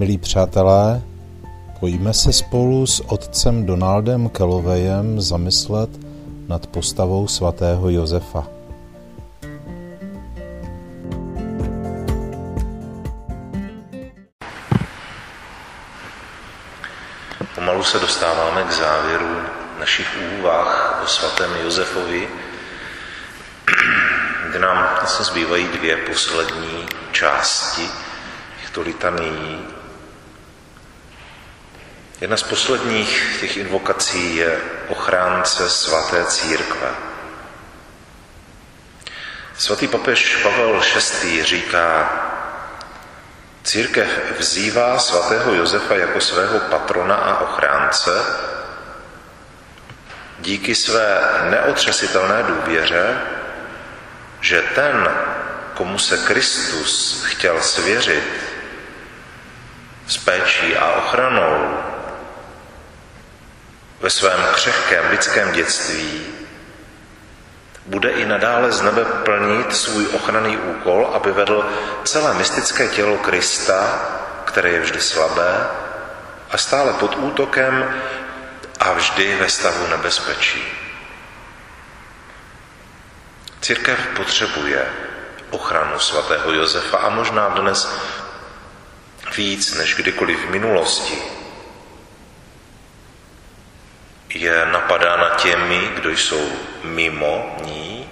Milí 0.00 0.18
přátelé, 0.18 1.02
pojďme 1.80 2.14
se 2.14 2.32
spolu 2.32 2.86
s 2.86 3.00
otcem 3.00 3.66
Donaldem 3.66 4.28
Kelovejem 4.28 5.20
zamyslet 5.20 5.90
nad 6.48 6.66
postavou 6.66 7.28
svatého 7.28 7.90
Josefa. 7.90 8.46
Pomalu 17.54 17.84
se 17.84 17.98
dostáváme 17.98 18.62
k 18.62 18.72
závěru 18.72 19.36
našich 19.80 20.08
úvah 20.38 21.00
o 21.04 21.06
svatém 21.06 21.50
Josefovi, 21.64 22.28
kde 24.50 24.58
nám 24.58 24.88
vlastně 25.00 25.24
zbývají 25.24 25.68
dvě 25.68 25.96
poslední 25.96 26.86
části 27.12 27.88
těchto 28.60 28.80
litanií. 28.80 29.79
Jedna 32.20 32.36
z 32.36 32.42
posledních 32.42 33.36
těch 33.40 33.56
invokací 33.56 34.36
je 34.36 34.60
ochránce 34.88 35.70
svaté 35.70 36.24
církve. 36.24 36.88
Svatý 39.58 39.88
papež 39.88 40.36
Pavel 40.42 40.82
VI. 41.22 41.44
říká, 41.44 42.12
církev 43.62 44.08
vzývá 44.38 44.98
svatého 44.98 45.54
Josefa 45.54 45.94
jako 45.94 46.20
svého 46.20 46.60
patrona 46.60 47.14
a 47.14 47.40
ochránce 47.40 48.10
díky 50.38 50.74
své 50.74 51.20
neotřesitelné 51.50 52.42
důvěře, 52.42 53.20
že 54.40 54.62
ten, 54.74 55.10
komu 55.74 55.98
se 55.98 56.18
Kristus 56.18 57.22
chtěl 57.24 57.62
svěřit 57.62 58.24
s 60.06 60.18
péčí 60.18 60.76
a 60.76 60.90
ochranou 60.90 61.89
ve 64.00 64.10
svém 64.10 64.40
křehkém 64.54 65.10
lidském 65.10 65.52
dětství, 65.52 66.26
bude 67.86 68.10
i 68.10 68.26
nadále 68.26 68.72
z 68.72 68.82
nebe 68.82 69.04
plnit 69.04 69.76
svůj 69.76 70.06
ochranný 70.12 70.56
úkol, 70.56 71.10
aby 71.14 71.32
vedl 71.32 71.70
celé 72.04 72.34
mystické 72.34 72.88
tělo 72.88 73.18
Krista, 73.18 74.00
které 74.44 74.70
je 74.70 74.80
vždy 74.80 75.00
slabé 75.00 75.66
a 76.50 76.58
stále 76.58 76.92
pod 76.92 77.16
útokem 77.16 78.02
a 78.80 78.92
vždy 78.92 79.36
ve 79.36 79.48
stavu 79.48 79.86
nebezpečí. 79.86 80.62
Církev 83.60 83.98
potřebuje 84.16 84.86
ochranu 85.50 85.98
svatého 85.98 86.52
Josefa 86.52 86.98
a 86.98 87.08
možná 87.08 87.48
dnes 87.48 87.94
víc 89.36 89.74
než 89.74 89.94
kdykoliv 89.94 90.46
v 90.46 90.50
minulosti. 90.50 91.39
Je 94.34 94.66
napadána 94.66 95.30
těmi, 95.30 95.90
kdo 95.94 96.10
jsou 96.10 96.52
mimo 96.82 97.56
ní, 97.64 98.10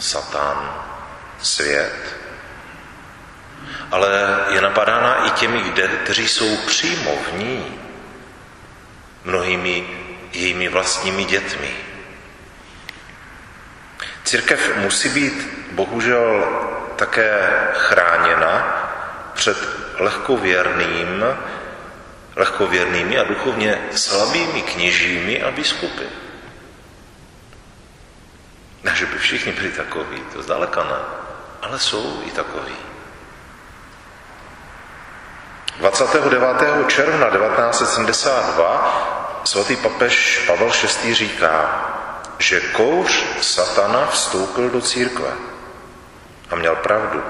Satan, 0.00 0.84
svět, 1.42 2.16
ale 3.90 4.40
je 4.48 4.60
napadána 4.60 5.26
i 5.26 5.30
těmi, 5.30 5.72
kteří 6.04 6.28
jsou 6.28 6.56
přímo 6.56 7.16
v 7.16 7.38
ní, 7.38 7.80
mnohými 9.24 9.86
jejími 10.32 10.68
vlastními 10.68 11.24
dětmi. 11.24 11.70
Církev 14.24 14.76
musí 14.76 15.08
být 15.08 15.48
bohužel 15.72 16.44
také 16.96 17.50
chráněna 17.74 18.80
před 19.34 19.58
lehkověrným, 19.98 21.24
lehkověrnými 22.36 23.18
a 23.18 23.24
duchovně 23.24 23.88
slabými 23.94 24.62
kněžími 24.62 25.42
a 25.42 25.50
biskupy. 25.50 26.04
Ne, 28.82 28.92
že 28.94 29.06
by 29.06 29.18
všichni 29.18 29.52
byli 29.52 29.70
takoví, 29.70 30.22
to 30.32 30.42
zdaleka 30.42 30.84
ne, 30.84 30.98
ale 31.62 31.78
jsou 31.78 32.22
i 32.26 32.30
takoví. 32.30 32.76
29. 35.78 36.88
června 36.88 37.30
1972 37.30 39.40
svatý 39.44 39.76
papež 39.76 40.44
Pavel 40.46 40.70
VI. 41.02 41.14
říká, 41.14 41.84
že 42.38 42.60
kouř 42.60 43.24
satana 43.40 44.06
vstoupil 44.06 44.70
do 44.70 44.80
církve. 44.80 45.30
A 46.50 46.56
měl 46.56 46.76
pravdu. 46.76 47.22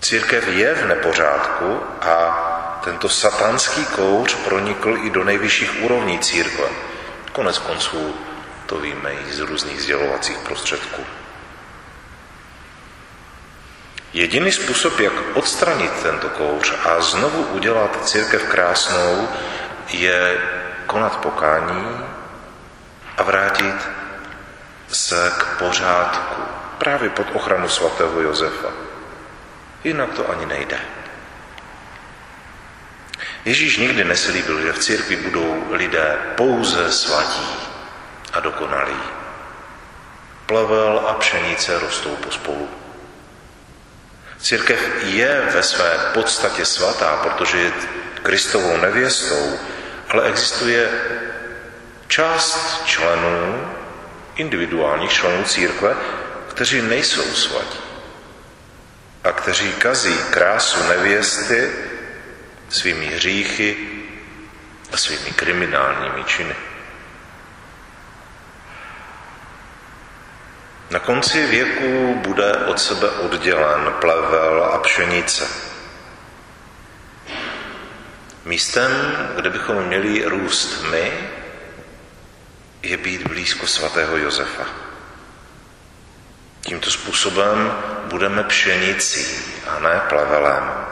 Církev 0.00 0.48
je 0.48 0.74
v 0.74 0.86
nepořádku 0.86 1.80
a 2.00 2.46
tento 2.84 3.08
satanský 3.08 3.84
kouř 3.84 4.34
pronikl 4.34 4.98
i 5.02 5.10
do 5.10 5.24
nejvyšších 5.24 5.82
úrovní 5.82 6.18
církve. 6.18 6.68
Konec 7.32 7.58
konců 7.58 8.14
to 8.66 8.78
víme 8.78 9.12
i 9.12 9.32
z 9.32 9.38
různých 9.38 9.82
sdělovacích 9.82 10.38
prostředků. 10.38 11.04
Jediný 14.12 14.52
způsob, 14.52 15.00
jak 15.00 15.12
odstranit 15.34 15.92
tento 16.02 16.28
kouř 16.28 16.72
a 16.84 17.00
znovu 17.00 17.42
udělat 17.42 18.08
církev 18.08 18.42
krásnou, 18.44 19.28
je 19.88 20.38
konat 20.86 21.16
pokání 21.16 22.06
a 23.16 23.22
vrátit 23.22 23.88
se 24.88 25.32
k 25.38 25.58
pořádku 25.58 26.42
právě 26.78 27.10
pod 27.10 27.26
ochranu 27.34 27.68
svatého 27.68 28.20
Josefa. 28.20 28.68
Jinak 29.84 30.14
to 30.14 30.30
ani 30.30 30.46
nejde. 30.46 30.80
Ježíš 33.44 33.76
nikdy 33.76 34.04
neslíbil, 34.04 34.60
že 34.60 34.72
v 34.72 34.78
církvi 34.78 35.16
budou 35.16 35.64
lidé 35.70 36.18
pouze 36.36 36.92
svatí 36.92 37.48
a 38.32 38.40
dokonalí. 38.40 39.00
Plevel 40.46 41.04
a 41.08 41.14
pšenice 41.14 41.78
rostou 41.78 42.16
pospolu. 42.16 42.68
Církev 44.38 45.04
je 45.04 45.48
ve 45.54 45.62
své 45.62 45.98
podstatě 46.14 46.64
svatá, 46.64 47.16
protože 47.16 47.58
je 47.58 47.72
Kristovou 48.22 48.76
nevěstou, 48.76 49.58
ale 50.08 50.28
existuje 50.28 50.90
část 52.08 52.82
členů, 52.84 53.70
individuálních 54.36 55.12
členů 55.12 55.44
církve, 55.44 55.96
kteří 56.48 56.82
nejsou 56.82 57.34
svatí 57.34 57.78
a 59.24 59.32
kteří 59.32 59.72
kazí 59.72 60.18
krásu 60.30 60.88
nevěsty 60.88 61.70
svými 62.70 63.06
hříchy 63.06 63.76
a 64.92 64.96
svými 64.96 65.30
kriminálními 65.30 66.24
činy. 66.24 66.54
Na 70.90 70.98
konci 70.98 71.46
věku 71.46 72.14
bude 72.14 72.56
od 72.56 72.80
sebe 72.80 73.10
oddělen 73.10 73.92
plevel 74.00 74.64
a 74.64 74.78
pšenice. 74.78 75.48
Místem, 78.44 78.90
kde 79.36 79.50
bychom 79.50 79.84
měli 79.84 80.24
růst 80.24 80.82
my, 80.90 81.12
je 82.82 82.96
být 82.96 83.26
blízko 83.28 83.66
svatého 83.66 84.16
Josefa. 84.16 84.66
Tímto 86.60 86.90
způsobem 86.90 87.72
budeme 88.04 88.42
pšenicí 88.42 89.26
a 89.66 89.78
ne 89.78 90.00
plevelem. 90.08 90.89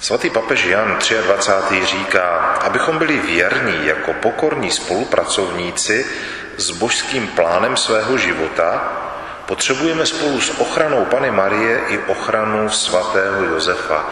Svatý 0.00 0.30
papež 0.30 0.64
Jan 0.64 0.98
23. 1.22 1.86
říká, 1.86 2.28
abychom 2.60 2.98
byli 2.98 3.18
věrní 3.18 3.86
jako 3.86 4.12
pokorní 4.12 4.70
spolupracovníci 4.70 6.06
s 6.56 6.70
božským 6.70 7.28
plánem 7.28 7.76
svého 7.76 8.18
života, 8.18 8.92
potřebujeme 9.46 10.06
spolu 10.06 10.40
s 10.40 10.60
ochranou 10.60 11.04
Pany 11.04 11.30
Marie 11.30 11.80
i 11.88 11.98
ochranu 11.98 12.70
svatého 12.70 13.44
Josefa, 13.44 14.04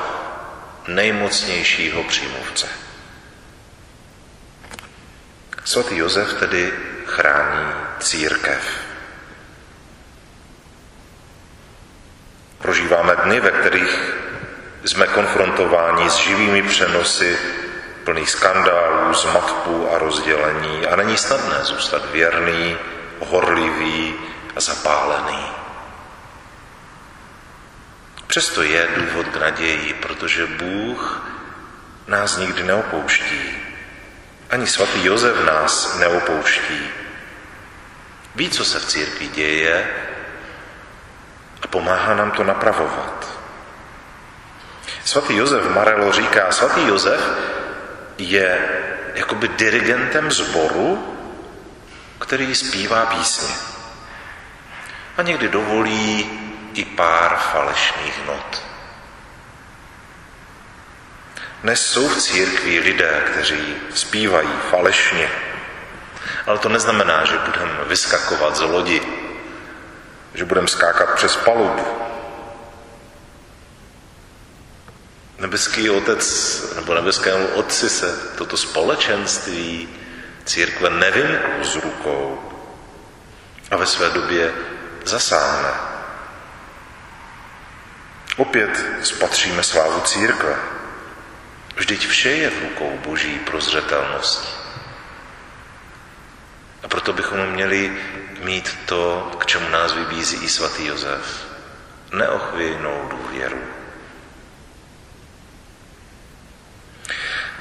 nejmocnějšího 0.88 2.04
přímluvce. 2.04 2.66
Svatý 5.64 5.96
Josef 5.96 6.34
tedy 6.34 6.72
chrání 7.06 7.72
církev. 8.00 8.62
Prožíváme 12.58 13.16
dny, 13.16 13.40
ve 13.40 13.50
kterých 13.50 14.13
jsme 14.84 15.06
konfrontováni 15.06 16.10
s 16.10 16.16
živými 16.16 16.62
přenosy 16.62 17.38
plný 18.04 18.26
skandálů, 18.26 19.14
zmatků 19.14 19.88
a 19.92 19.98
rozdělení 19.98 20.86
a 20.86 20.96
není 20.96 21.16
snadné 21.16 21.64
zůstat 21.64 22.10
věrný, 22.12 22.76
horlivý 23.20 24.14
a 24.56 24.60
zapálený. 24.60 25.46
Přesto 28.26 28.62
je 28.62 28.88
důvod 28.96 29.26
k 29.26 29.36
naději, 29.36 29.94
protože 29.94 30.46
Bůh 30.46 31.28
nás 32.06 32.36
nikdy 32.36 32.62
neopouští. 32.62 33.56
Ani 34.50 34.66
svatý 34.66 35.04
Josef 35.04 35.44
nás 35.44 35.98
neopouští. 35.98 36.88
Ví, 38.34 38.50
co 38.50 38.64
se 38.64 38.80
v 38.80 38.86
církvi 38.86 39.26
děje 39.28 39.90
a 41.62 41.66
pomáhá 41.66 42.14
nám 42.14 42.30
to 42.30 42.44
napravovat. 42.44 43.43
Svatý 45.04 45.36
Josef 45.36 45.70
Marelo 45.70 46.12
říká, 46.12 46.52
svatý 46.52 46.86
Josef 46.86 47.20
je 48.18 48.68
jakoby 49.14 49.48
dirigentem 49.48 50.32
sboru, 50.32 51.16
který 52.18 52.54
zpívá 52.54 53.06
písně. 53.06 53.54
A 55.16 55.22
někdy 55.22 55.48
dovolí 55.48 56.30
i 56.74 56.84
pár 56.84 57.36
falešných 57.52 58.26
not. 58.26 58.62
Dnes 61.62 61.86
jsou 61.86 62.08
v 62.08 62.16
církvi 62.16 62.78
lidé, 62.80 63.22
kteří 63.32 63.76
zpívají 63.94 64.48
falešně, 64.70 65.28
ale 66.46 66.58
to 66.58 66.68
neznamená, 66.68 67.24
že 67.24 67.38
budeme 67.38 67.84
vyskakovat 67.86 68.56
z 68.56 68.60
lodi, 68.60 69.02
že 70.34 70.44
budeme 70.44 70.68
skákat 70.68 71.14
přes 71.14 71.36
palubu. 71.36 72.13
Nebeský 75.44 75.90
otec 75.90 76.24
nebo 76.76 76.94
nebeskému 76.94 77.46
otci 77.46 77.90
se 77.90 78.18
toto 78.38 78.56
společenství 78.56 79.88
církve 80.44 80.90
nevymklo 80.90 81.64
z 81.64 81.76
rukou 81.76 82.52
a 83.70 83.76
ve 83.76 83.86
své 83.86 84.10
době 84.10 84.54
zasáhne. 85.04 85.70
Opět 88.36 88.86
spatříme 89.02 89.62
slávu 89.62 90.00
církve. 90.00 90.56
Vždyť 91.76 92.06
vše 92.06 92.30
je 92.30 92.50
v 92.50 92.62
rukou 92.62 92.98
boží 93.04 93.38
prozřetelnosti. 93.38 94.48
A 96.82 96.88
proto 96.88 97.12
bychom 97.12 97.46
měli 97.46 97.92
mít 98.40 98.78
to, 98.86 99.30
k 99.38 99.46
čemu 99.46 99.68
nás 99.68 99.92
vybízí 99.92 100.36
i 100.36 100.48
svatý 100.48 100.86
Josef. 100.86 101.46
Neochvějnou 102.12 103.08
důvěru. 103.08 103.83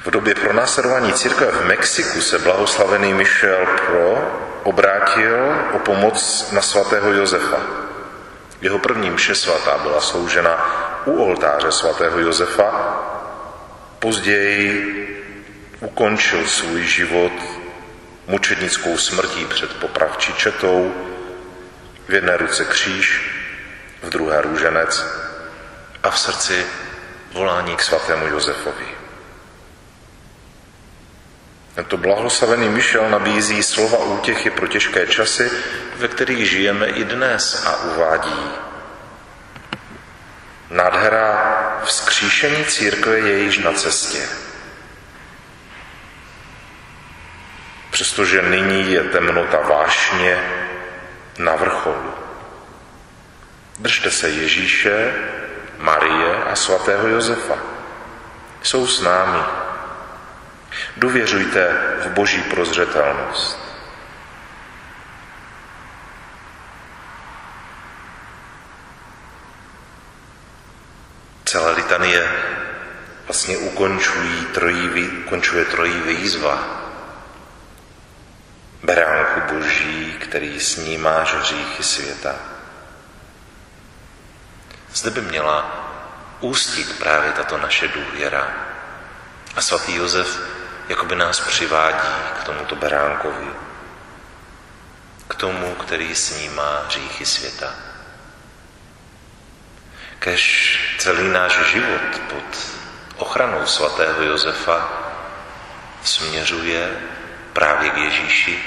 V 0.04 0.10
době 0.10 0.34
pronásledování 0.34 1.12
církve 1.12 1.46
v 1.46 1.64
Mexiku 1.64 2.20
se 2.20 2.38
blahoslavený 2.38 3.14
Michel 3.14 3.66
Pro 3.86 4.32
obrátil 4.62 5.36
o 5.72 5.78
pomoc 5.78 6.48
na 6.52 6.62
svatého 6.62 7.12
Josefa. 7.12 7.56
Jeho 8.60 8.78
první 8.78 9.10
mše 9.10 9.34
svatá 9.34 9.78
byla 9.78 10.00
sloužena 10.00 10.52
u 11.04 11.24
oltáře 11.24 11.72
svatého 11.72 12.20
Josefa. 12.20 13.00
Později 13.98 14.70
ukončil 15.80 16.46
svůj 16.46 16.82
život 16.82 17.32
mučednickou 18.26 18.98
smrtí 18.98 19.44
před 19.44 19.76
popravčí 19.76 20.32
četou, 20.32 20.94
v 22.08 22.14
jedné 22.14 22.36
ruce 22.36 22.64
kříž, 22.64 23.30
v 24.02 24.08
druhé 24.08 24.42
růženec 24.42 25.06
a 26.02 26.10
v 26.10 26.18
srdci 26.18 26.66
volání 27.32 27.76
k 27.76 27.82
svatému 27.82 28.26
Josefovi. 28.26 28.93
Tento 31.74 31.96
blahoslavený 31.96 32.68
Michel 32.68 33.10
nabízí 33.10 33.62
slova 33.62 33.98
útěchy 33.98 34.50
pro 34.50 34.66
těžké 34.66 35.06
časy, 35.06 35.50
ve 35.96 36.08
kterých 36.08 36.50
žijeme 36.50 36.86
i 36.86 37.04
dnes 37.04 37.66
a 37.66 37.76
uvádí. 37.76 38.50
Nádhera 40.70 41.80
vzkříšení 41.84 42.64
církve 42.64 43.18
je 43.18 43.38
již 43.38 43.58
na 43.58 43.72
cestě. 43.72 44.28
Přestože 47.90 48.42
nyní 48.42 48.92
je 48.92 49.02
temnota 49.02 49.58
vášně 49.58 50.44
na 51.38 51.56
vrcholu. 51.56 52.14
Držte 53.78 54.10
se 54.10 54.28
Ježíše, 54.28 55.14
Marie 55.78 56.36
a 56.44 56.56
svatého 56.56 57.08
Josefa. 57.08 57.58
Jsou 58.62 58.86
s 58.86 59.00
námi 59.00 59.63
Důvěřujte 60.96 61.78
v 62.04 62.08
boží 62.08 62.42
prozřetelnost. 62.42 63.58
Celá 71.44 71.70
litanie 71.70 72.32
vlastně 73.26 73.58
ukončují 73.58 74.46
trojí, 74.54 75.08
ukončuje 75.08 75.64
trojí 75.64 76.00
výzva. 76.00 76.58
Beránku 78.82 79.54
boží, 79.54 80.16
který 80.20 80.60
snímáš 80.60 81.34
hříchy 81.34 81.82
světa. 81.82 82.34
Zde 84.94 85.10
by 85.10 85.20
měla 85.20 85.80
ústit 86.40 86.98
právě 86.98 87.32
tato 87.32 87.58
naše 87.58 87.88
důvěra. 87.88 88.50
A 89.56 89.60
svatý 89.62 89.94
Josef 89.94 90.53
jakoby 90.88 91.16
nás 91.16 91.40
přivádí 91.40 92.08
k 92.40 92.44
tomuto 92.44 92.76
beránkovi, 92.76 93.48
k 95.28 95.34
tomu, 95.34 95.74
který 95.74 96.14
snímá 96.14 96.84
říchy 96.88 97.26
světa. 97.26 97.74
Kež 100.18 100.78
celý 100.98 101.28
náš 101.28 101.52
život 101.72 102.20
pod 102.28 102.58
ochranou 103.16 103.66
svatého 103.66 104.22
Josefa 104.22 104.88
směřuje 106.02 106.96
právě 107.52 107.90
k 107.90 107.96
Ježíši, 107.96 108.58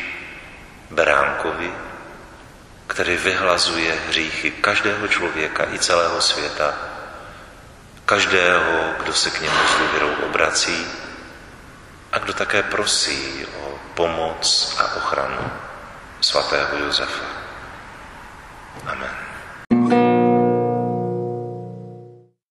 beránkovi, 0.89 1.73
který 2.87 3.17
vyhlazuje 3.17 3.95
hříchy 4.07 4.51
každého 4.51 5.07
člověka 5.07 5.65
i 5.73 5.79
celého 5.79 6.21
světa, 6.21 6.73
každého, 8.05 8.93
kdo 8.99 9.13
se 9.13 9.29
k 9.29 9.41
němu 9.41 9.57
s 9.67 9.79
důvěrou 9.79 10.13
obrací, 10.25 10.87
a 12.17 12.19
kdo 12.19 12.33
také 12.33 12.63
prosí 12.63 13.45
o 13.61 13.77
pomoc 13.93 14.73
a 14.81 14.95
ochranu 14.97 15.51
svatého 16.21 16.77
Josefa. 16.77 17.25
Amen. 18.89 19.26